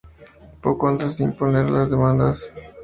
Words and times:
poco 0.63 0.87
antes 0.87 1.19
de 1.19 1.25
interponer 1.25 1.69
las 1.69 1.91
demandas 1.91 2.51